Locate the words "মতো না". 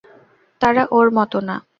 1.11-1.55